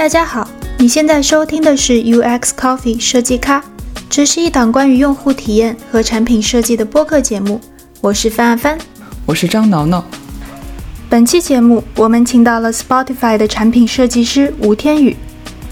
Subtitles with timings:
[0.00, 0.48] 大家好，
[0.78, 3.62] 你现在收听的是 UX Coffee 设计咖，
[4.08, 7.60] 这是一档关于用户体验和产品设计的播客节目。
[8.00, 8.78] 我是范阿帆，
[9.26, 10.02] 我是张挠挠。
[11.10, 15.14] 本期节目我们请到了 Spotify 的产品设计师吴天宇。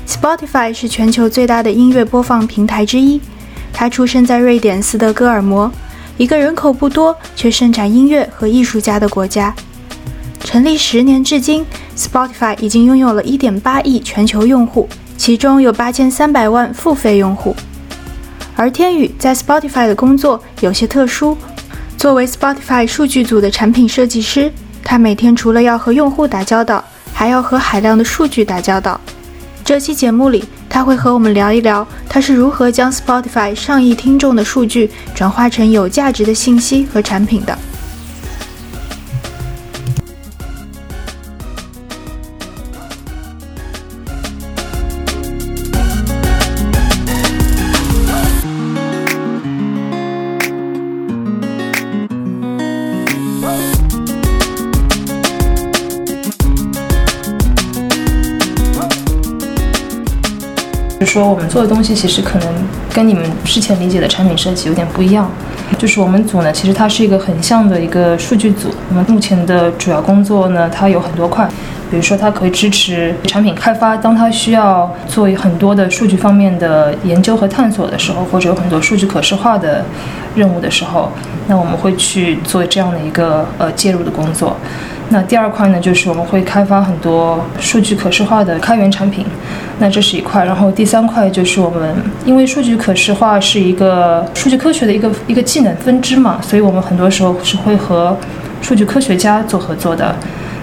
[0.07, 3.19] Spotify 是全球最大的音乐播放平台之一，
[3.73, 5.73] 他出生在瑞典斯德哥尔摩，
[6.19, 9.55] 一个人口不多却盛产音乐和艺术家的国家。
[10.45, 11.65] 成立十年至今
[11.97, 17.55] ，Spotify 已经拥有了1.8亿全球用户，其中有8300万付费用户。
[18.57, 21.37] 而天宇在 Spotify 的工作有些特殊，
[21.97, 24.51] 作为 Spotify 数据组的产品设计师，
[24.83, 29.01] 他每天除了要和用户打交道，还要和海量的数据打交道。
[29.65, 37.57] 这期节目里，他会和我们聊一聊他是如何将 Spotify 上亿听众的数据转化成有价值的信息和产品的。
[61.19, 62.49] 说，我们做的东西其实可能
[62.95, 65.29] 跟你们之前理解的产品设计有点不一样。
[65.77, 68.69] 就是我们组呢，其实它是一个横向的一个数据组。
[68.89, 71.45] 我们目前的主要工作呢，它有很多块，
[71.91, 79.85] 比如说它可以支持产品开发，当它需要做很多的数据方面的研究和探索的时候，或者有很多数据可视化的
[80.37, 81.11] 任务的时候，
[81.49, 84.57] 那我们会去做这样的一个呃介入的工作。
[85.11, 89.25] 那第二块呢，就是我们会开发很多数据可视化的开源产品，
[89.79, 90.45] 那这是一块。
[90.45, 98.17] 然后第三块就是我们，因为数据可视化是一个数据科学的一个一个技能分支嘛，所以我们很多时候是会和
[98.61, 100.15] 数据科学家做合作的。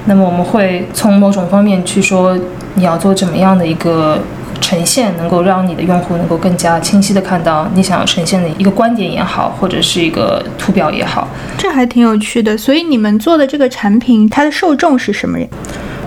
[0.06, 2.38] 那么我们会从某种方面去说，
[2.76, 4.20] 你要做怎么样的一个。
[4.66, 12.58] 呈现能够让你的用户能够更加清晰的看到你想要呈现的一个观点也好，或者是一个图表也好，这还挺有趣的。
[12.58, 15.48] 所以你们做的这个产品，它的受众是什么人？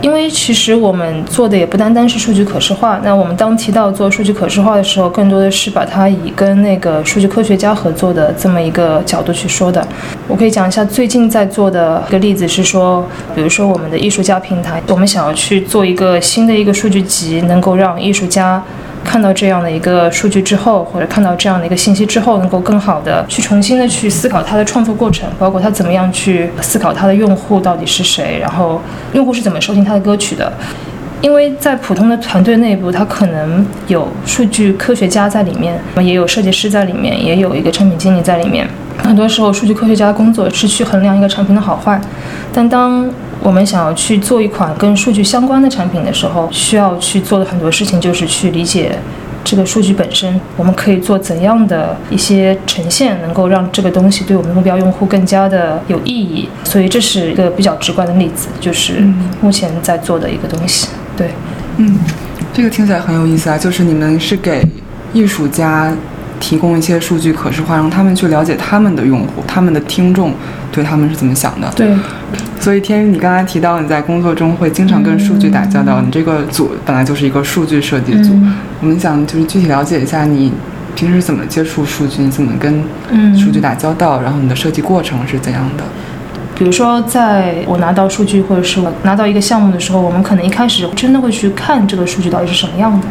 [0.01, 3.01] 因为其实我们做的也不单单是数据可视化。
[3.03, 9.87] 那我们当提到做数据可视化的时候，更多的是把它以跟那个数据科学家合作的这么一个角度去说的。
[10.29, 13.05] 我可以讲一下最近在做的一个例子是说，
[13.35, 18.63] 比如说我们的艺术家平台，我们想要去做一个新的一个数据集，能够让艺术家。
[19.09, 28.83] 看到这样的一个数据之后，或者看到这样的一个信息之后，能够更好的去重新的去思考他的创作过程，包括他怎么样去思考他的用户到底是谁，然后
[29.15, 30.53] 用户是怎么收听他的歌曲的。
[31.23, 38.69] 因为在普通的团队内部，他可能有数据科学家在里面，也有设计师在里面，也有一个产品经理在里面。
[38.99, 41.99] 很多时候，数据科学家的工作是去衡量一个产品的好坏，
[42.53, 43.09] 但当
[43.43, 48.99] 我们想要去做一款跟数据相关的产品的时候，需要去做的很多事情就是去理解
[49.45, 56.49] 这个数据本身，我们可以做怎样的一些呈现，能够让这个东西对我们目标用户更加的有意义。
[56.65, 59.05] 所以这是一个比较直观的例子，就是
[59.41, 60.89] 目前在做的一个东西。
[61.17, 61.31] 对，
[61.77, 61.99] 嗯，
[62.53, 64.67] 这个听起来很有意思啊，就是你们是给
[65.13, 65.93] 艺术家。
[66.41, 70.33] 提供一些数据可视化，让他们去了解他们的用户、他们的听众
[70.71, 71.69] 对他们是怎么想的。
[71.75, 71.89] 对，
[72.61, 78.35] 所以天宇，你刚才提到你在工作中会经常跟数据打交道，你这个组本来就是一个数据设计组。
[78.81, 80.53] 我们想就是具体了解一下你
[80.95, 82.83] 平时怎么接触数据，你怎么跟
[83.37, 85.85] 数据打交道，然后你的设计过程是怎样的？
[86.55, 93.07] 比如说，在我拿到数据或者是我拿到一个项目的时候，我们可能一开始真的会去看这个数据到底是什么样的。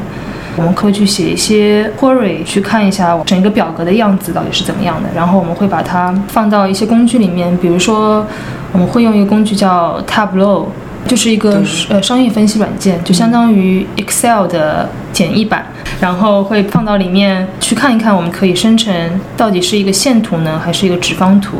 [0.57, 5.07] 我们可以去写一些 query，去看一下整个表格的样子到底是怎么样的。
[5.15, 8.25] 然后我们会把它放到一些工具里面，比如说
[8.71, 10.65] 我们会用一个工具叫 Tableau，
[11.07, 15.65] 就是一个呃商业分析软件，就相当于 Excel 的简易版。
[15.99, 18.93] 然后会放到里面去看一看，我们可以生成
[19.35, 21.57] 到底是一个线图呢，还是一个直方图。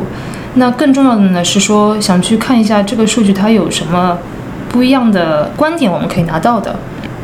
[0.54, 4.16] 那更重要的呢是说，想去看一下这个数据它有什么
[4.68, 6.76] 不一样的观点，我们可以拿到的。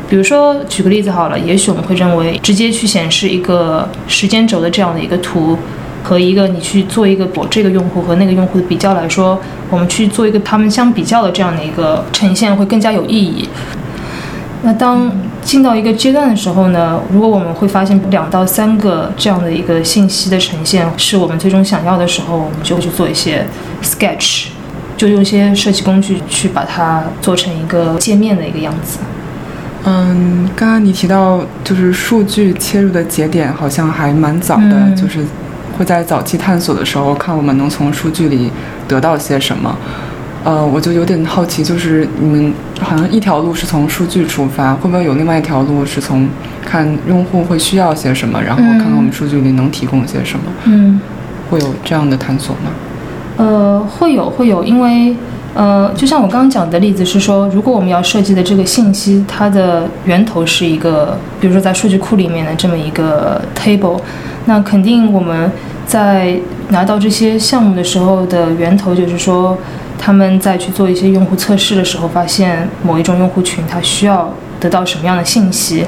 [0.07, 5.57] 比如说，举个例子好了，也许我们会认为，直接去显示一个时间轴的这样的一个图，
[6.03, 9.39] 和一个你去做一个我这个用户和那个用户的比较来说，
[9.71, 13.49] 我们去做一个他们相比较的这样的一个呈现会更加有意义。
[14.61, 15.11] 那当
[15.41, 23.45] 进到一个阶段的时候呢，如果我们会发现两到三个这样的一个信息的呈现是我们最终想要的时候，我们就会去做一些
[23.83, 24.47] sketch，
[24.97, 28.99] 就用一些设计工具去把它做成一个界面的一个样子。
[29.85, 35.19] 嗯，刚刚你提到就是数据切入的节点好像还蛮早的，就是
[35.77, 38.51] 会在早期探索的时候看我们能从数据里
[38.87, 39.77] 得到些什么。
[40.43, 46.27] 呃，我就有点好奇，就是你们好像一条路是从数据出发，会不会有另外一条路是从
[46.63, 50.45] 看用户会需要些什么，然后看看我们数据里能提供些什么？
[50.65, 50.99] 嗯，
[51.49, 52.71] 会有这样的探索吗？
[53.37, 55.15] 呃，会有会有，因为
[55.55, 63.97] 呃，就像我刚刚讲的例子是说，如果我们要设计的这个信息，它的源头是一个，比如说在数据库里面的这么一个 table，
[64.43, 65.49] 那肯定我们
[65.87, 66.37] 在
[66.67, 69.57] 拿到这些项目的时候的源头就是说，
[69.97, 74.29] 他们在去做一些用户测试的时候，发现某一种用户群他需要
[74.65, 75.85] 得到什么样的信息，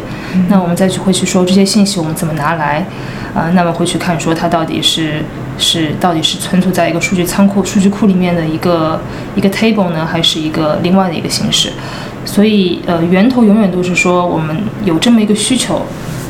[0.50, 2.86] 那我们再去会去说这些信息我们怎么拿来，
[3.34, 5.24] 啊、那么会去看说它到底是
[5.58, 9.02] 是到底是存储在一个数据仓库、数据库里面的一个
[9.36, 11.72] 一个 table 呢，还是一个另外的一个形式？
[12.24, 15.82] 所以呃，源头永远都是说我们有这么一个需求，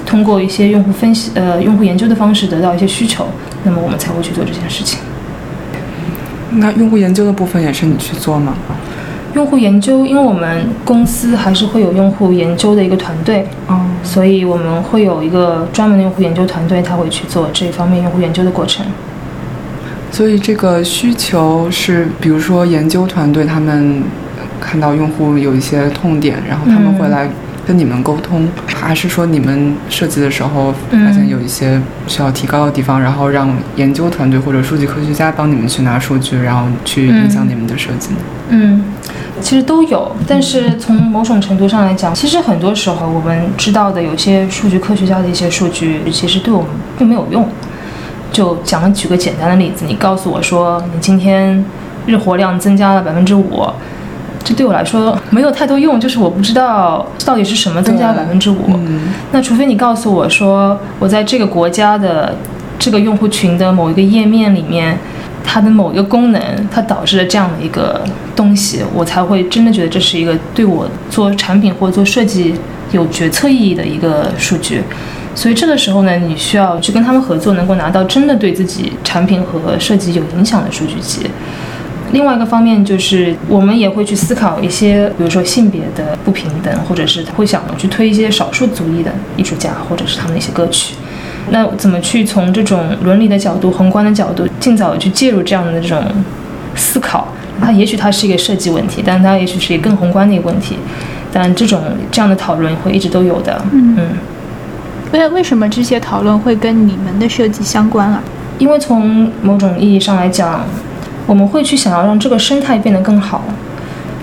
[0.06, 3.28] 通过一些用户分析、呃用户研究的方式得到一些需求，
[3.66, 5.00] 那么我们才会去做这件事情。
[6.52, 8.54] 那用户研究的部分也是你去做吗？
[9.38, 18.84] 用户研究，因为我们公司还是会有用户研究的一个团队，哦，所以我们会有一个专门的用户研究团队，他会去做这方面用户研究的过程。
[20.10, 24.01] 所以这个需求是，比如说研究团队他们
[24.60, 27.30] 看到用户有一些痛点，然后他们会来
[27.68, 38.19] 跟你们沟通，还是说你们设计的时候发现有一些需要提高的地方，然后让研究团队或者数据科学家帮你们去拿数据，然后去影响你们的设计呢？
[38.50, 38.81] 嗯，
[39.42, 47.48] 其实都有，但是从某种程度上来讲，其实很多时候我们知道的有些数据科学家的一些数据，其实对我们并没有用。
[48.31, 51.63] 就讲了举个简单的例子，你告诉我说你今天
[52.06, 53.65] 日活量增加了百分之五，
[54.44, 58.57] 这对我来说没有太多用，就是我不知道到底是什么增加了百分之五。
[58.68, 62.36] 嗯那除非你告诉我说，我在这个国家的
[62.77, 64.98] 这个用户群的某一个页面里面，
[65.50, 68.04] 它的某一个功能，它导致了这样的一个
[68.36, 72.54] 东西，我才会真的觉得这是一个对我做产品或者做设计
[72.92, 74.84] 有决策意义的一个数据。
[75.34, 81.22] 所以这个时候呢，你需要去跟他们合作，能够拿到真的对自己产品和设计有影响的数据集。
[82.12, 90.96] 另外一个方面就是，我们也会去思考一些，比如说性别的不平等，或者是会想去推一些少数族裔的艺术家，或者是他们的一些歌曲。
[91.50, 96.04] 那怎么去从这种伦理的角度、宏观的角度，尽早地去介入这样的这种
[96.76, 97.28] 思考？
[97.60, 100.78] 它也许它是一个设计问题，但它也许是一个更宏观的一个问题。
[101.34, 103.62] 但这种这样的讨论会一直都有的。
[103.72, 104.08] 嗯嗯
[105.12, 108.22] 为为什么这些讨论会跟你们的设计相关啊？
[108.60, 110.62] 因为从某种意义上来讲，
[111.26, 113.44] 我们会去想要让这个生态变得更好。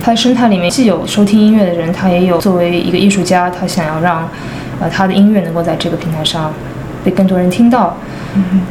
[0.01, 4.29] 它的生态里面既有收听音乐的人，他也有作为一个艺术家，他想要让
[4.81, 6.53] 呃他的音乐能够在这个平台上
[7.05, 7.97] 被更多人听到。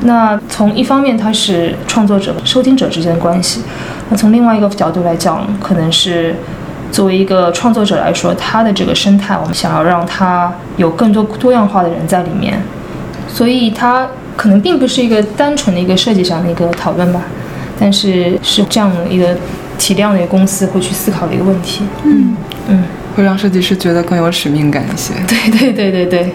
[0.01, 3.61] 那从一方面，它是创作者和收听者之间的关系；
[4.09, 6.35] 那从另外一个角度来讲，可能是
[6.91, 12.61] 作为一个创作者来说，他的这个生态，我们想要让他有更多多样化的人在里面，
[13.27, 17.21] 所以它可能并不是一个单纯的一个设计上的一个讨论吧，
[17.79, 19.35] 但是是这样的一个
[19.77, 21.83] 体量的一个公司会去思考的一个问题。
[22.03, 22.35] 嗯
[22.67, 22.83] 嗯，
[23.15, 25.13] 会让设计师觉得更有使命感一些。
[25.27, 26.33] 对对对对对。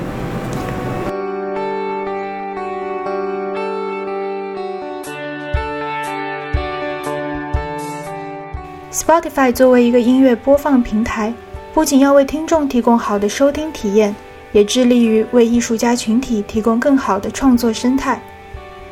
[9.09, 11.33] Spotify 作为一个音乐播放平台，
[11.73, 14.15] 不仅要为听众提供好的收听体验，
[14.53, 18.21] 也致力于为艺术家群体提供更好的创作生态。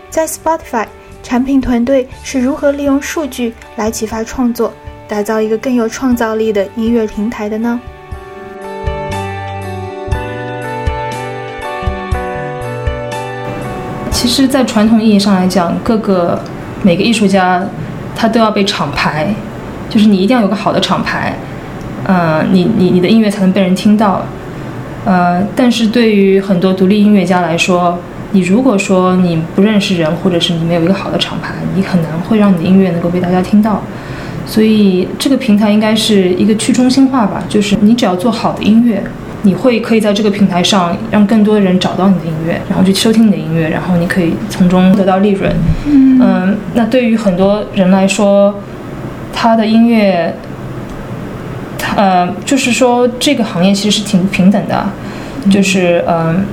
[0.09, 0.87] 在 Spotify，
[1.23, 4.73] 产品团队是如何利用数据来启发创作，
[5.07, 7.79] 打造一个更有创造力的音乐平台的呢？
[14.11, 16.41] 其实，在传统意义上来讲，各个
[16.83, 17.63] 每个艺术家
[18.17, 19.35] 他都要被厂牌，
[19.89, 21.37] 就是你一定要有个好的厂牌，
[22.05, 24.23] 呃，你你你的音乐才能被人听到。
[25.05, 27.99] 呃，但是对于很多独立音乐家来说，
[28.33, 33.83] 你如果说你不认识人，或者是你没有一个好的厂牌，你很难会让你的音乐能够被大家听到。
[34.45, 39.03] 所以这个平台应该是一个去中心化吧，就是你只要做好的音乐，
[39.43, 45.53] 你会可以在这个平台上让更多的人找到你的音乐，然后去收听你的音乐，然后你可以从中得到利润。
[45.87, 48.55] 嗯、那对于很多人来说，
[49.39, 50.35] 他的音乐，
[51.95, 54.87] 呃，就是说这个行业其实是挺不平等的，
[55.51, 56.47] 就是嗯、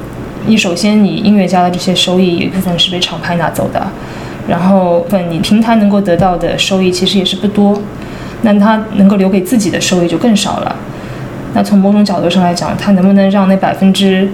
[0.45, 3.87] 你首先你音乐家的这些收益有一部分是被厂牌拿走的，
[4.49, 7.81] 然后份你平台能够得到的收益其实也是不多，
[8.41, 10.75] 那他能够留给自己的收益就更少了。
[11.53, 14.29] 那从某种角度上来讲，他能不能让那百分之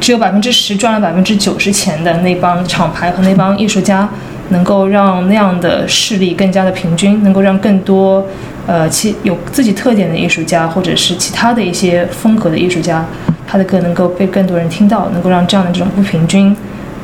[0.00, 4.08] 只有百分之十赚了百分之九十钱的那帮厂牌和那帮艺术家
[4.50, 8.26] 能够让那样的势力更加的平均，能够让更多
[8.66, 13.04] 呃其有自己特点的艺术家，或者是其他的一些风格的艺术家，
[13.46, 16.54] 他的歌能够被更多人听到，能够让这样的这种不平均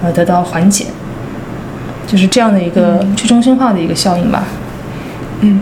[0.02, 0.87] 呃得到缓解，
[2.07, 4.45] 就是这样的一个去中心化的一个效应吧。
[5.40, 5.61] 嗯，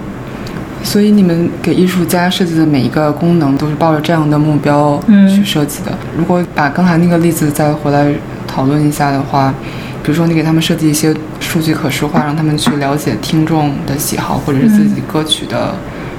[0.82, 5.92] 所以你们给艺术家设计的每一个功能都是抱着这样的目标去设计的。
[6.16, 8.06] 如果把刚才那个例子再回来
[8.46, 9.54] 讨论一下的话。
[10.02, 11.12] 比如说，你给他们设计一些
[11.56, 15.74] 数据可视化，让他们去了解听众的喜好，或者是自己歌曲的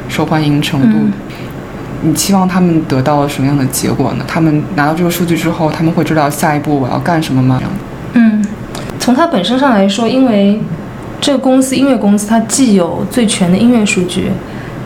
[0.10, 0.98] 受欢迎程度。
[2.02, 4.26] 你期望他们得到什么样的结果呢？
[4.28, 7.62] 他们拿到这个数据之后，他们会知道下一步我要干什么吗？
[8.14, 8.44] 嗯，
[8.98, 10.60] 从它本身上来说，因为
[11.22, 14.32] 这个公司音乐公司它既有最全的音乐数据，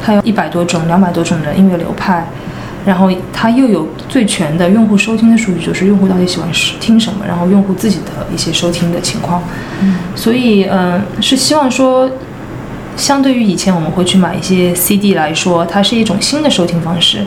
[0.05, 2.25] 它有一百多种、两百多种的音乐流派。
[2.85, 9.41] 然后它又有最全的用户收听的数据，就是用户到底喜欢听什么，然后用户自己的一些收听的情况。
[10.15, 12.09] 所以嗯，是希望说，
[12.97, 17.19] 相对于以前我们会去买一些 CD 来说，它是一种新的收听方式。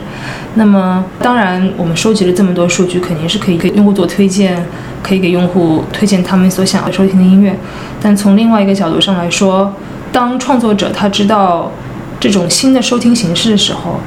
[0.55, 4.65] 那么当然，我们收集了这么多数据，肯定是可以给用户做推荐，
[5.01, 7.57] 可以给用户推荐他们所想要收听的音乐。
[8.01, 9.73] 但从另外一个角度上来说，
[10.11, 11.71] 当创作者他知道
[12.19, 13.99] 这种新的收听形式的时候，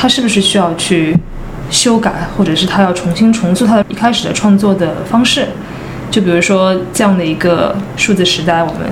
[0.00, 1.14] 他是不是需要去
[1.70, 5.48] 修改，或者是他要重新重塑他的一开始的创作的方式？
[6.10, 8.84] 就比如说这样的一个数字时代，我们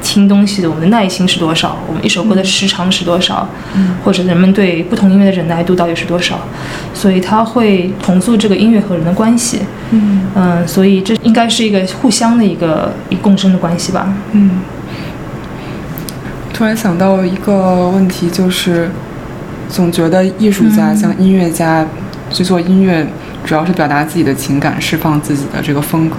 [0.00, 1.76] 听东西的我们的耐心是多少？
[1.88, 3.48] 我们一首歌的时长是多少？
[4.04, 6.38] 或者人们对不同音乐的忍耐度到底是多少？
[6.94, 9.62] 所以他会重塑这个音乐和人的关系。
[9.90, 14.14] 嗯嗯，所以这应该是一个互相的一个一共生的关系吧。
[14.30, 14.60] 嗯。
[16.54, 18.92] 突然想到一个问题，就是。
[19.72, 21.84] 总觉得艺术家像音乐家
[22.30, 23.06] 去做音乐，
[23.42, 26.16] 主要是表达自己的情感，释放自己的这个风格。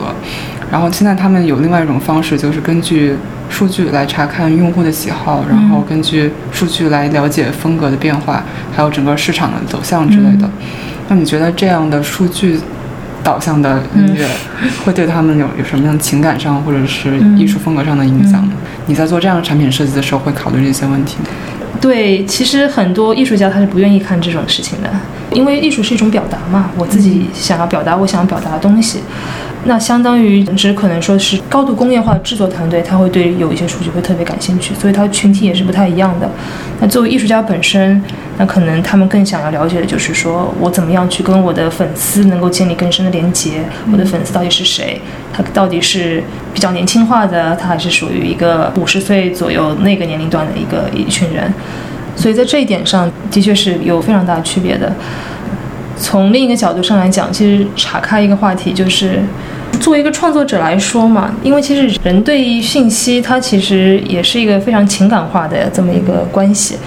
[0.72, 3.16] 然后现在他们有另外一种方式，就是根据
[3.52, 8.44] 数据来查看用户的喜好，然后根据数据来了解风格的变化，
[8.76, 10.50] 还有整个市场的走向之类的。
[11.08, 12.60] 那你觉得这样的数据
[13.24, 14.28] 导向的音乐
[14.84, 18.44] 会对他们有有什么样情感上或者是艺术风格上的影响？
[18.88, 21.26] 你在做这样的产品设计的时候会考虑这些问题吗？
[21.84, 24.90] 对，其实很多艺术家他是不愿意看这种事情的，
[25.32, 29.00] 因为艺术是一种表达嘛，我自己想要表达我想要表达的东西。
[29.66, 36.30] 那相当于只可能说是高度工业化的制作团队，他会对有一些数据会特别感兴趣，所以他群体也是不太一样的。
[36.82, 38.04] 那作为艺术家本身，
[38.38, 45.00] 那可能他们更想要了解的就是说我怎么样去跟我的粉丝能够建立更深的连接，我的粉丝到底是谁？
[45.32, 46.22] 他到底是
[46.54, 51.54] 比较年轻化的，他还是属于一个五十岁左右那个年龄段的一个一群人？
[52.16, 54.92] 所以在这一点上的确是有非常大的区别的。
[55.96, 59.20] 从另一个角度上来讲，其实岔开一个话题，就是
[59.80, 66.78] 作为一个创作者来说嘛，因为其实人对于信息，它其实也是一个非常情感化的这么一个关系。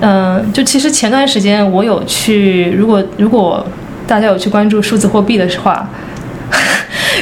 [0.00, 3.66] 嗯，就其实前段时间我有去，如果如果
[4.06, 5.88] 大家有去关注数字货币的话，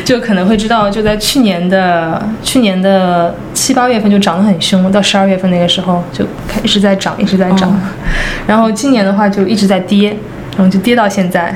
[0.05, 7.75] 就可能会知道，就在去年的去年的七八月份就涨得很凶，到十二月份那个时候就开一直在涨，一直在涨，
[8.47, 10.17] 然后今年的话就一直在跌。
[10.57, 11.53] 然后就跌到现在，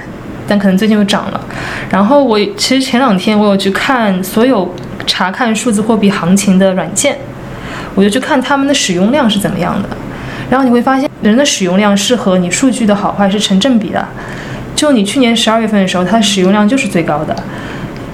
[0.49, 1.41] 但可能最近又涨了。
[1.89, 4.75] 然后我其实前两天我有去看所有
[5.07, 7.17] 查看数字货币行情的软件，
[7.95, 9.89] 我就去看他们的使用量是怎么样的。
[10.51, 14.05] 然后你会发现，人的使用量是和你数据的好坏是成正比的。
[14.75, 17.37] 就你去年十二月份的时候，它的使用量就是最高的，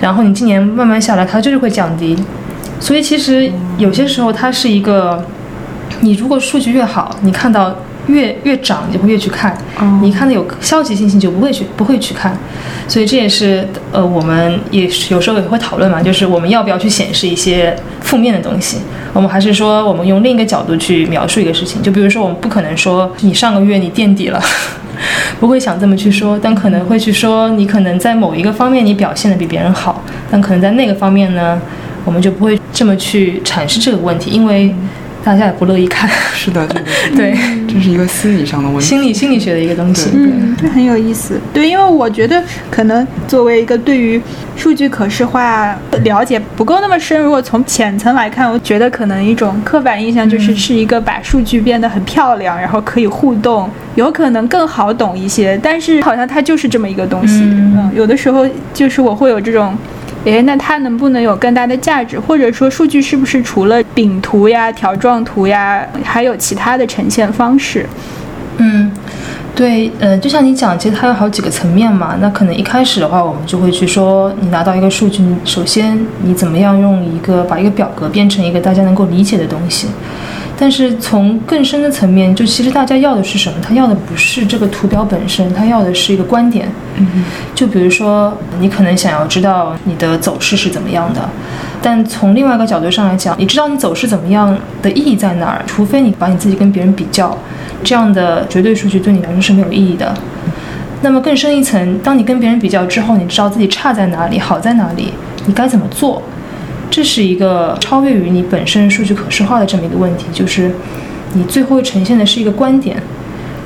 [0.05, 2.15] 然后你今年慢慢下来，它就是会降低。
[2.79, 5.25] 所以其实有些时候它是一个，
[6.01, 7.75] 你如果数据越好，你看到。
[8.07, 9.57] 越越涨，你就会越去看。
[10.03, 12.37] 你看到有消极信息，就不会去不会去看。
[12.87, 18.77] 所以这也是呃，我们也有时候也会讨论嘛，就是我们要不要去显示一些负面的东西？
[19.15, 21.81] 我们还是说，我们用另一个角度去描述一个事情。
[21.83, 24.39] 就比如说，我们不可能说你上个月你垫底了，
[25.41, 31.61] 不会想这么去说，但可能会去说你可能在某一个方面你表现的比别人好，但可能在那个方面呢，
[32.05, 34.75] 我们就不会这么去阐释这个问题，因为。
[35.25, 36.67] 大家也不乐意看， 是的，
[37.17, 37.35] 对，
[37.67, 44.21] 这是一个心理上的问题，心理心理学的一个东西，嗯，这很有意思，对，因为我觉得可能作为一个对于
[44.55, 59.75] 数据可视化了解不够那么深，如果从浅层来看，我觉得可能一种刻板印象就是是一个把数据变得很漂亮，然后可以互动，有可能更好懂一些，但是好像它就是这么一个东西，嗯，有的时候就是我会有这种。
[60.25, 62.19] 诶，那它能不能有更大的价值？
[62.19, 67.87] 或者说，数据是不是除了饼图呀、条状图呀，还有其他的呈现方式？
[68.57, 68.91] 嗯，
[69.55, 72.17] 对，呃，就像你讲，其实它有好几个层面嘛。
[72.21, 79.89] 那可能一开始的话，我们就会去说，你拿到一个数据，首先你怎么样用一个把一个表格变成一个大家能够理解的东西。
[80.57, 83.59] 但是从更深的层面，就其实大家要的是什么？
[83.61, 86.69] 他要的不是这个图表本身，他要的是一个观点。
[86.97, 91.29] 嗯就比如说，你可能想要知道你的走势是怎么样的，
[91.83, 95.63] 但从另外一个角度上来讲，你知道你走势怎么样的意义在哪儿？
[95.67, 97.37] 除非你把你自己跟别人比较，
[97.83, 100.15] 这样的绝对数据对你来说是没有意义的。
[101.03, 105.13] 那么更深一层，当你跟别人比较之后，你知道自己差在哪里，好在哪里，
[105.47, 106.23] 你该怎么做？
[106.95, 110.71] 这是一个超越于你本身数据可视化的这么一个问题，就是
[111.33, 112.97] 你最后呈现的是一个观点，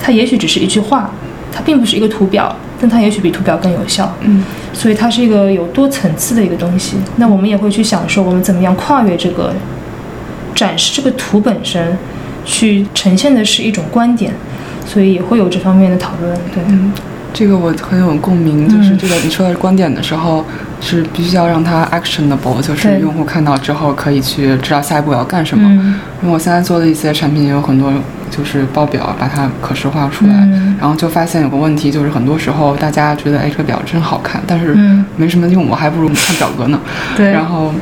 [0.01, 1.11] 它也许只是一句话，
[1.53, 4.11] 它并不是一个图表，但它也许比图表更有效。
[4.23, 4.43] 嗯，
[4.73, 6.97] 所以它是一个有多层次的一个东西。
[7.17, 9.53] 那我们也会去想说，我们怎么样跨越这个
[10.55, 11.99] 展示这个图本身，
[12.47, 14.33] 去呈现的是一种观点，
[14.87, 16.35] 所以也会有这方面的讨论。
[16.55, 16.91] 对，嗯，
[17.39, 20.45] 这个我很有共鸣，就是这个你说的观点的时候，
[20.81, 25.69] 是必须要让它 actionable，就是用户看到之后可以去知道下一步要干什么。
[25.69, 26.01] 嗯。
[26.21, 27.93] 因为我现在做的一些产品也有很多
[28.29, 30.77] 就是报表，把它可视化出来，嗯。
[30.81, 35.05] 然后就发现有个问题，就是很多时候大家觉得哎这个表真好看，但是嗯。
[35.17, 36.81] 没什么用，我还不如看表格呢。
[37.17, 37.31] 对。
[37.31, 37.73] 然后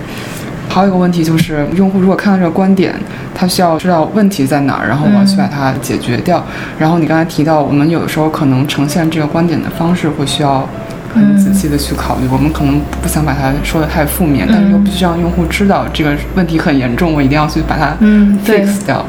[0.76, 2.94] 还有一个问题就是，用户如果看到这个观点，
[3.34, 6.44] 他需要知道问题在哪儿，然后我要去把它解决掉。
[6.78, 10.68] 然后你刚才提到，我们有的时候可能呈现这个观点的方式会需要
[11.14, 12.28] 很仔细的去考虑。
[12.30, 17.96] 我们可能不想把它说的太负面，但是又必须让用户知道这个问题很严重，我一定要去把它
[18.44, 19.02] fix 掉。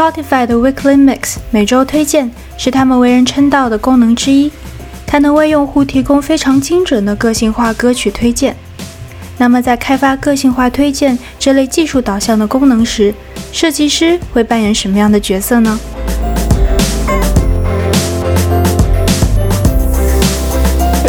[0.00, 4.50] Spotify 的 Weekly Mix 每周推荐是他们为人称道的功能之一，
[5.06, 8.56] 它能为用户提供非常精准的个性化歌曲推荐。
[9.36, 13.14] 那么，在开发个性化推荐这类技术导向的功能时，
[13.52, 15.78] 设计师会扮演什么样的角色呢？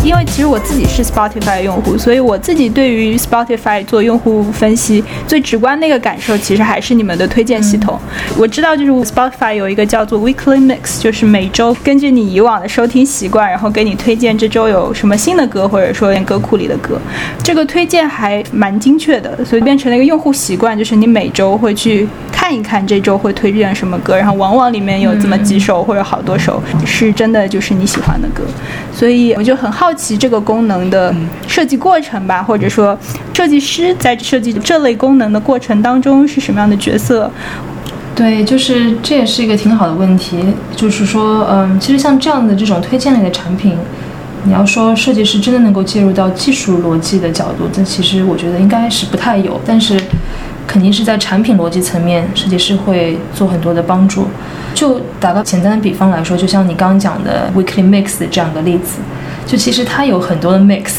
[0.03, 7.99] 因为其实我自己是 Spotify 用户，所以我自己对于 Spotify 做用户分析最直观的一个感受，其实还是你们的推荐系统。
[8.35, 16.99] 我知道，就是 Spotify 有一个叫做 Weekly Mix，就是每周根据你以往的收听习惯，然后给你推荐这周有什么新的歌，或者说歌库里的歌。
[17.43, 28.43] 这个推荐还蛮精确的，所以变成了一个用户习惯，就是你每周会去看一看这周会推荐什么歌，然后往往里面有这么几首或者好多首是真的就是你喜欢的歌，
[28.91, 31.13] 所以我就很好好奇这个功能的
[31.45, 32.97] 设计过程吧，或者说
[33.33, 37.29] 设计师在设计这类功能的过程当中是什么样的角色？
[38.15, 40.41] 对，就是这也是一个挺好的问题，
[40.77, 43.77] 就是说，嗯，其实像这样的这种推荐类的产品，
[44.45, 50.01] 你要说设计师真的能够介入到技术逻辑的角度，这其实我觉得应该是不太有，但是
[50.65, 54.27] 肯定是在产品逻辑层面，设计师会做很多的帮助。
[54.73, 58.99] 就打个简单的比方来说，就像你刚刚讲的 Weekly Mix 这样的例子，
[59.45, 60.91] 就其实它有很多的 mix，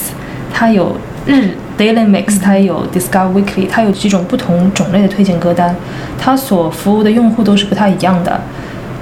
[0.53, 5.75] 它有日 Daily Mix，它也有 Discover Weekly，它有几种不同种类的推荐歌单，
[6.19, 8.41] 它所服务的用户都是不太一样的。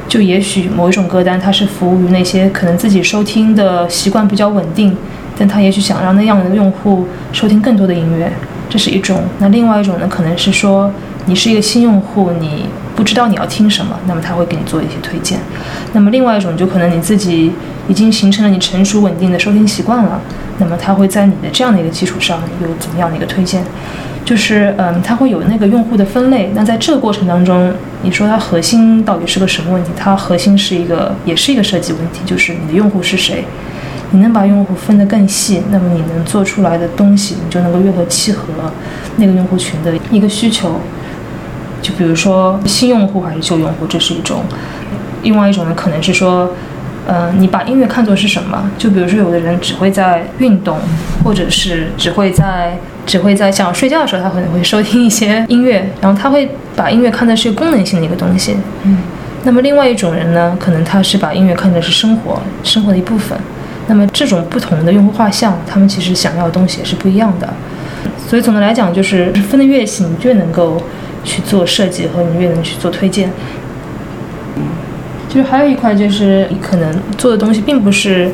[0.09, 4.97] 就也许某一种歌单，它是服务于那些可能自己收听的习惯比较稳定，
[5.39, 8.31] 但他也许想让那样的用户收听更多的音乐，
[8.71, 9.23] 这是一种。
[9.39, 10.91] 那另外一种呢，可能是说
[11.27, 12.65] 你是一个新用户，你
[12.97, 15.39] 不知道你要听什么，那么他会给你做一些推荐。
[15.93, 17.53] 那么另外一种就可能你自己
[17.89, 20.21] 已经形成了你成熟稳定的收听习惯了，
[20.59, 23.63] 那么他会在你的这样的一个基础上有怎么样的一个推荐？
[24.23, 26.51] 就是嗯，它会有那个用户的分类。
[26.55, 29.91] 那在这个过程当中，你说它核心到底是个什么问题？
[29.97, 33.45] 它核心是一个，也是一个设计问题，就是你的用户是谁？
[34.13, 38.49] 你能把用户分得更细，那么你能做出来的东西，你就能够越合契合
[39.17, 40.81] 那个用户群的一个需求。
[41.81, 44.41] 就比如说新用户还是旧用户，这是一种；
[45.23, 46.53] 另外一种呢，可能是说，
[47.07, 48.71] 呃，你把音乐看作是什么？
[48.77, 50.77] 就比如说有的人只会在运动，
[51.25, 58.57] 或者是只会在只会在想睡觉的时候，他可能会收听一些音乐，然后他会把音乐看作是功能性的一个东西。
[58.83, 58.99] 嗯。
[59.43, 63.39] 那么另外一种人呢，可能他是把音乐看作是生活生活的一部分。
[63.91, 67.53] 那么这种不同的用户画像，他们其实想要的东西也是不一样的。
[68.29, 70.81] 所以总的来讲，就是分得越细，你越能够
[71.25, 73.33] 去做设计和你越能去做推荐。
[75.29, 78.31] 就是还有一块就是你可能做的东西并不是，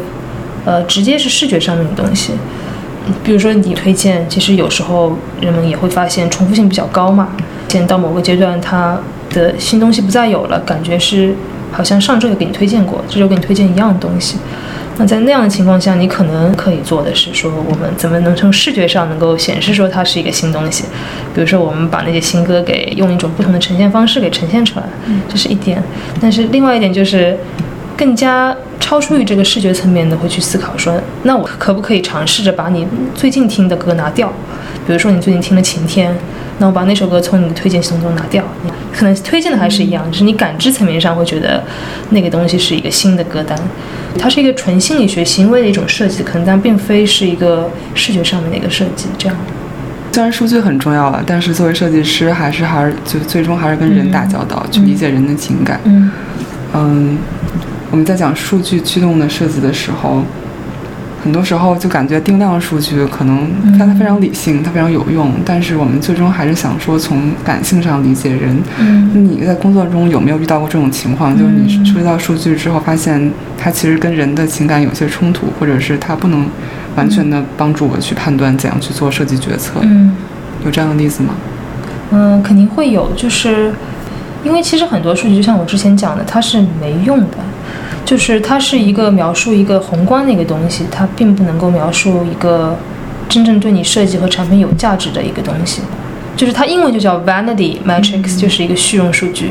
[0.67, 2.33] 呃，直接是视觉上面的东西。
[3.25, 7.29] 比如说你推荐，其实有时候人们也会发现重复性比较高嘛。
[7.69, 8.99] 现在到某个阶段，它
[9.31, 11.35] 的新东西不再有了，感觉是
[11.73, 14.37] 好像上周有给你推荐过，这周给你推荐一样的东西。
[14.99, 20.85] 那在那样的情况下，你可能可以做的是说，我们怎么能从视觉上能够显示说它是一个新东西？
[21.35, 24.87] 比如说，我们把那些新歌给用一种不同的呈现方式给呈现出来，
[25.29, 25.83] 这是一点。
[26.19, 27.39] 但是另外一点就是，
[27.95, 34.33] 更加超出于这个视觉层面的会去思考说，那我可不可以尝试着把你最近听的歌拿掉？
[34.87, 36.11] 比如说你最近听了《晴天》，
[36.59, 38.43] 那我把那首歌从你的推荐系统中拿掉，
[38.93, 41.63] 可能推荐的还是一样，只是你感知层面上会觉得
[42.11, 43.59] 那个东西是一个新的歌单。
[44.19, 49.07] 它是一个纯心理学行为的一种设计，可能但并非是一个视觉上面的一个设计。
[49.19, 49.37] 这样，
[50.13, 55.79] 虽然数据很重要了，但是作为设计师，还是还是就最终还是跟人打交道，去理解人的情感。
[55.85, 56.11] 嗯
[56.73, 57.19] 嗯，
[57.91, 60.23] 我们在讲数据驱动的设计的时候，
[61.25, 63.49] 很多时候就感觉定量数据可能
[63.79, 68.57] 它它非常理性，它非常有用，但是我们最终还是想说从感性上理解人。
[68.79, 71.37] 嗯你在工作中有没有遇到过这种情况？
[71.37, 76.47] 就是你收集到数据之后，发现它其实跟人的情感有些冲突，或者是它不能
[76.95, 79.81] 完全的帮助我去判断怎样去做设计决策。
[79.83, 80.15] 嗯
[80.65, 81.35] 有这样的例子吗？
[82.13, 83.73] 嗯，肯定会有，就是
[84.45, 87.39] 因为其实很多数据，就像我之前讲的，它是没用的，
[88.07, 92.77] 就是它是一个描述一个宏观的一个东西，它并不能够描述一个
[93.29, 95.83] 真正对你设计和产品有价值的一个东西。
[96.37, 99.51] 就是它英文就叫 vanity Matrix，就是一个虚荣数据。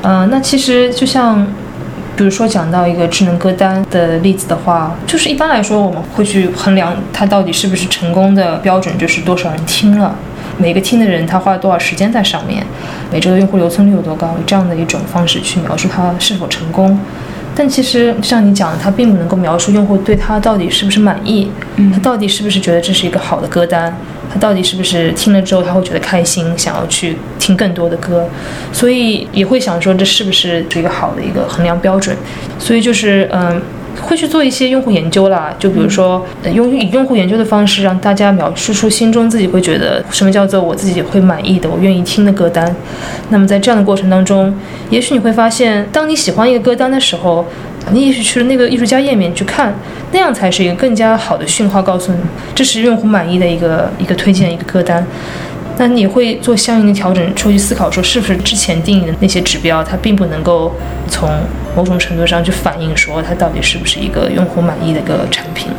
[0.00, 1.46] 呃，那其实就像，
[2.16, 10.16] 比如说讲到一个智能歌单的例子的话，就是一般来说我们会去衡量它到底是不是成功的标准，就是多少人听了，
[10.56, 12.64] 每个听的人他花了多少时间在上面，
[13.12, 16.98] 每周的用户留存率有多高，这样的一种方式去描述它是否成功。
[17.54, 21.50] 但其实像你讲的，它并不能够描述用户对它到底是不是满意，
[21.92, 23.96] 他到底是不是觉得这是一个好的歌单，
[24.32, 28.28] 他到底是不是听了之后他会觉得开心，想要去听更多的歌，
[28.72, 32.16] 所以也会想说这是不是一个好的一个衡量标准，
[32.58, 33.62] 所以就是嗯。
[34.00, 42.74] 会去做一些用户研究啦，就比如说，用以用户研究的方式让大家描述出心中自己会觉得什么叫做我自己会满意的，我愿意听的歌单。
[43.30, 44.54] 那么在这样的过程当中，
[44.90, 47.46] 也许你会发现，当你喜欢一个歌单的时候，
[47.92, 49.74] 你也许去了那个艺术家页面去看，
[50.12, 52.18] 那样才是一个更加好的讯号，告诉你
[52.54, 55.06] 这是用户满意的一个一个推荐一个歌单。
[55.76, 60.72] 那你会做相应的调整，出去思考说是不是之前定义的那些指标，它并不能够
[61.08, 61.28] 从
[61.76, 65.70] 某种程度上去反映说它到底是不是一个用户满意的一个产品。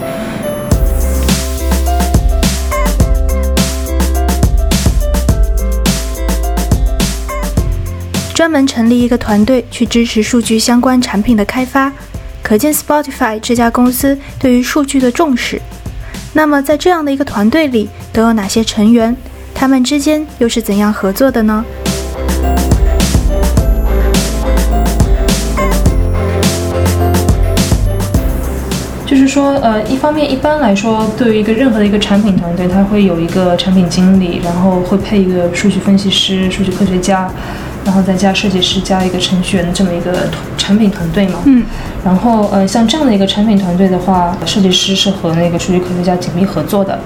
[8.33, 11.89] 专门成立一个团队去支持数据相关产品的开发，
[12.43, 15.59] 可见 Spotify 这家公司对于数据的重视。
[16.33, 19.15] 那么，在这样的一个团队里，都有哪些成员？
[19.55, 21.65] 他们之间又是怎样合作的呢？
[29.07, 37.31] 就是说，呃，一方面，一般来说，对于一个任何的一个产品团队，它会有一个产品经理，然后会配一个数据分析师、数据科学家，
[37.85, 41.39] 然后再加设计师，加一个程序员的这么一个产品团队嘛。
[41.45, 41.63] 嗯。
[42.03, 46.99] 然后，呃，像这样的一个产品团队的话，设计师是和那个数据科学家紧密合作的。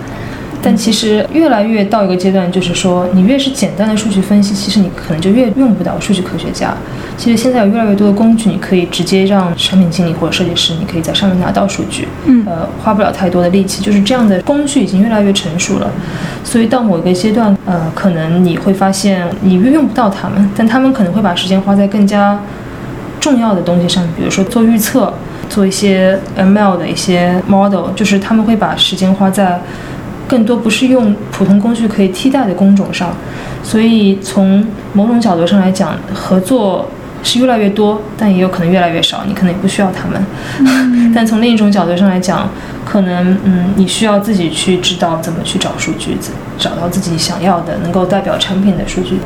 [0.62, 6.74] 但其实越来越到一个阶段，就是说，你越是简单的数据分析，其实你可能就越用不到数据科学家。
[7.18, 13.82] 其实现在有越来越多的工具，你可以直接让产品经理或者设计师，你可以在上面拿到数据，嗯呃，花不了太多的力气。
[13.82, 15.90] 就是这样的工具已经越来越成熟了，
[16.44, 22.40] 所以到某一个阶段，呃，可能你会发现你越用不到他们，但他们可能会把时间花在更加
[23.20, 25.14] 重要的东西上，比如说做预测，
[25.50, 29.60] 做一些 ML 的一些 model，就是他们会把时间花在
[30.30, 33.12] 更多不是用普通工具可以替代的工种上，
[33.64, 34.64] 所以从
[34.94, 36.88] 某种角度上来讲，合作
[37.24, 40.24] 是越来越多，但也有可能越来越少，你可能也不需要他们。
[41.16, 42.48] 但从另一种角度上来讲，
[42.86, 46.16] 可能嗯，你需要自己去知道怎么去找数据，
[46.60, 49.18] 找到自己想要的能够代表产品的数据。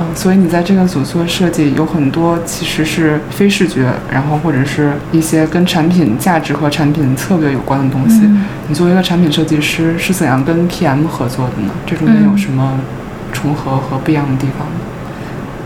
[0.00, 8.20] 嗯，所以你在这个组做设计，有很多其实是非视觉，然后或者是一些跟产品价值和产品策略有关的东西。
[8.22, 11.72] 嗯你作为一个产品设计师，是怎样跟 PM 合作的呢？
[11.84, 12.80] 这中间有什么
[13.32, 14.80] 重合和不一样的地方呢？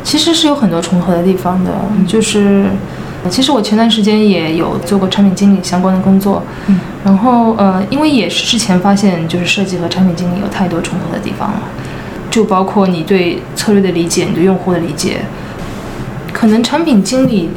[0.03, 1.71] 其实是有很多重合的地方的，
[2.07, 2.65] 就是
[3.31, 11.61] 其实我前段时间也有做过产品经理相关的工作，嗯，然后呃，因为也是之前发现就是设计和产品经理有太多重合的地方了，
[12.35, 15.21] 就包括你对策略的理解，你对用户的理解，
[16.33, 17.49] 可能产品经理。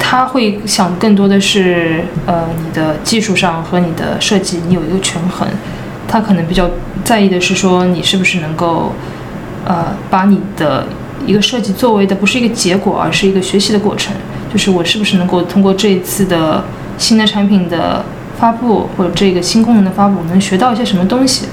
[0.00, 5.46] 他会想更多的是，呃，你的技术上和你的设计，你有一个权衡。
[6.08, 6.68] 他可能比较
[7.04, 8.92] 在意的是说，你是不是能够，
[9.64, 10.84] 呃，把你的
[11.24, 14.12] 一个设计作为的不是一个结果，而是一个学习的过程。
[14.52, 16.64] 就是我是不是能够通过这一次的
[16.98, 18.04] 新的产品的
[18.36, 21.46] 发布或者这个新功能的发布，能学到一些什么东西，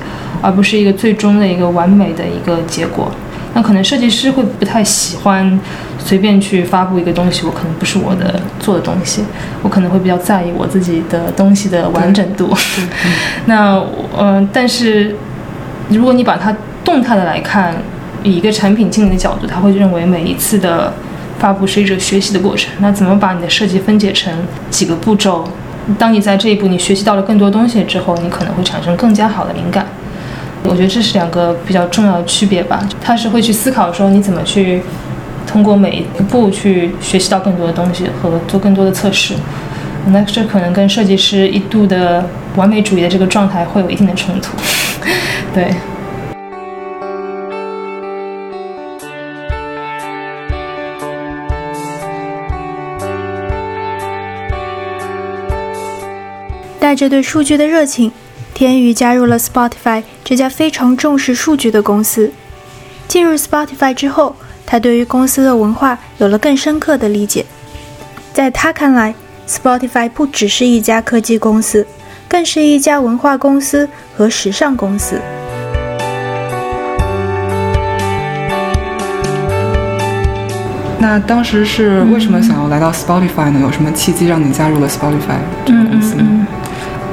[0.44, 3.10] 而不是一个最终的一个完美的一个结果。
[3.56, 5.60] 那可能设计师会不太喜欢
[5.98, 9.24] 随便去发布一个东西，我可能不是我的做的东西，
[9.62, 12.54] 我可能会比较在意我自己的东西的完整度。
[13.48, 13.82] 那
[14.20, 15.16] 嗯，但是
[15.90, 17.76] 如果你把它动态的来看，
[18.22, 20.94] 以一个产品经理的角度，他会认为每一次的。
[21.40, 24.32] 发布是一个学习的过程，那怎么把你的设计分解成
[24.70, 25.46] 几个步骤？
[25.98, 29.86] 当你在这一步你学习到了更多东西之后，你可能会产生更加好的灵感。
[30.66, 32.88] 我觉得这是两个比较重要的区别吧。
[33.02, 34.82] 他是会去思考说你怎么去
[35.46, 39.36] 通过每一步去学习到更多的东西和做更多的测试。
[40.08, 44.56] 那这可能跟设计师一度的完美主义的这个状态会有一定的冲突。
[45.54, 45.74] 对。
[56.84, 58.12] 带着对数据的热情，
[58.54, 62.32] 天宇加入了 Spotify 这家非常重视数据的公司。
[63.08, 64.36] 进入 Spotify 之后，
[64.66, 67.46] 他对于公司的文化有了更深刻的理解。
[68.32, 69.14] 在他看来
[69.48, 71.86] ，Spotify 不只是一家科技公司，
[72.28, 75.20] 更是一家文化公司和时尚公司。
[81.00, 83.60] 那当时是为什么想要来到 Spotify 呢？
[83.62, 86.48] 有什么契机让你加入了 Spotify 这个公司呢？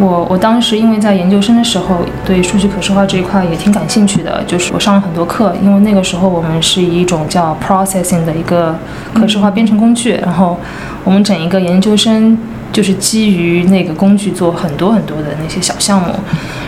[0.00, 8.74] 我我当时因为在研究生的时候对数据可视化这一块也挺感兴趣的，就是我上了很多课，因为那个时候我们是以一种叫 processing 的一个
[9.12, 10.58] 可视化编程工具，然后
[11.04, 12.38] 我们整一个研究生
[12.72, 16.14] 就是基于那个工具做很多很多的那些小项目，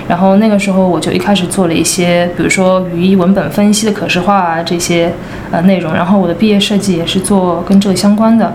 [0.07, 5.11] 然后那个时候我就一开始做了一些，比如说语义文本分析的可视化啊这些
[5.51, 8.53] 呃内容，然后我的毕业设计也是做跟这个相关的。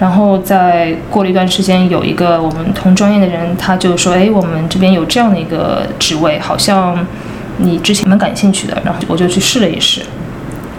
[0.00, 7.06] 然后再过了一段时间，有一个我们同专业的人，他就说：“哎，我们这边有这样的一个职位，好像
[7.58, 10.02] 你之前蛮感兴趣的。”然后我就去试了一试。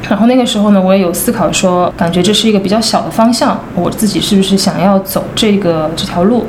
[0.10, 6.46] 然后那个时候呢，我也有思考说，感觉这是一个比较小的方向，我自己是不是想要走这个这条路？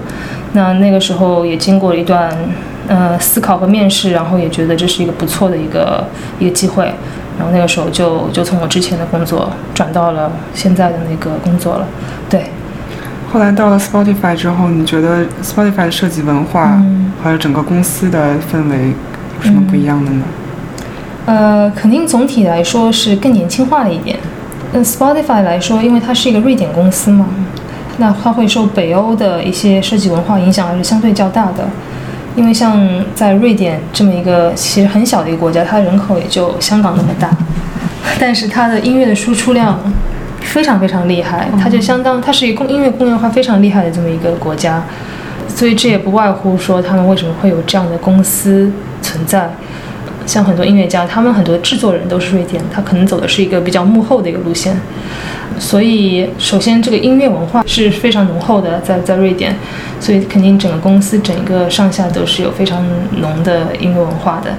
[0.53, 2.31] 那那个时候也经过了一段
[2.89, 6.05] 呃思考和面试，然后也觉得这是一个不错的一个
[6.39, 6.93] 一个机会。
[7.39, 11.87] 然后那个时候就就从我之前的工作转到了现在的那个工作了，
[12.29, 12.45] 对。
[13.33, 16.83] 后来到了 Spotify 之后，你觉得 Spotify 的设计文化
[17.23, 18.95] 还有整个公司的氛围
[19.39, 20.23] 有什么不一样的呢？
[21.27, 24.19] 呃，肯定总体来说是更年轻化了一点。
[24.73, 27.27] 那 Spotify 来说，因为它是一个瑞典公司嘛，
[27.99, 31.69] 那它会受北欧的一些设计文化影响，还是相对较大的。
[32.37, 32.79] 因为像
[33.15, 37.31] 在瑞典这么一个其实很小的一个国家，它人口也就香港那么大，
[38.21, 39.79] 但是它的音乐的输出量
[40.47, 44.83] 非常非常厉害，它就相当它是一个音乐工业化非常厉害的这么一个国家，
[45.49, 48.71] 所以这也不外乎说他们为什么会有这样的公司
[49.03, 49.51] 存在。
[50.25, 54.77] 像很多音乐家，他们很多制作人都是瑞典，他可能走的是一个比较幕后的一个路线。
[55.59, 59.55] 所以，首先这个音乐文化是非常浓厚的，在在瑞典，
[60.01, 62.85] 所以肯定整个公司整个上下都是有非常
[63.21, 64.51] 浓的音乐文化的。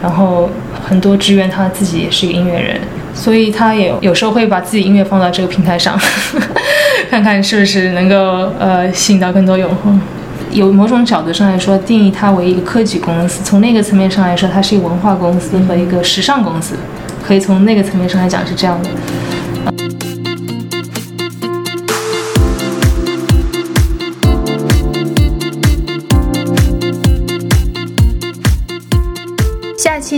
[0.00, 0.48] 然后
[0.88, 2.80] 很多职员他自己也是一个音乐人，
[3.16, 5.98] 所以他也有时候会把自己音乐放到这个平台上，
[7.10, 9.90] 看看是不是能够呃吸引到更多用户。
[10.52, 16.76] 有某种角度上来说，定义它为一个科技公司；从那个层面上来说，它是一个文化公司和一个时尚公司，
[17.26, 18.88] 可以从那个层面上来讲是这样的。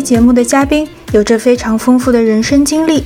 [0.08, 3.04] 节目的嘉宾有着非常丰富的人生经历，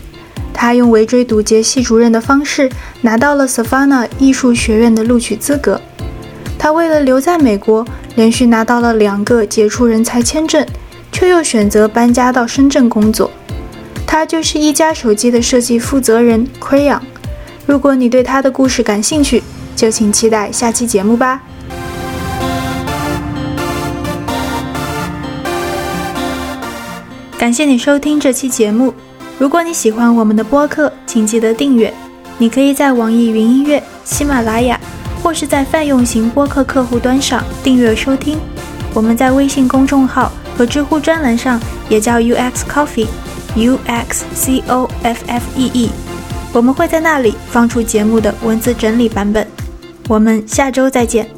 [0.55, 5.81] 他用围追堵截系主任的方式拿到了 Savannah 艺术学院的录取资格。
[6.57, 7.85] 他为了留在美国，
[8.15, 10.65] 连续拿到了两个杰出人才签证，
[11.11, 13.29] 却又选择搬家到深圳工作。
[14.07, 17.01] 他就是一加手机的设计负责人 Crayon。
[17.67, 19.43] 如果你对他的故事感兴趣，
[19.75, 21.43] 就请期待下期节目吧。
[27.43, 28.95] 感谢你收听这期节目。
[29.37, 31.93] 如果你喜欢我们的播客，请记得订阅。
[32.39, 34.79] 你可以在网易云音乐、喜马拉雅。
[35.21, 38.39] 或是在泛用型播客客户端上订阅收听，
[38.95, 45.91] 我们在微信公众号和知乎专栏上也叫 UX Coffee，U X C O F F E E，
[46.53, 49.45] 我们会在那里放出节目的文字整理版本。
[50.09, 51.29] 我们下周再见。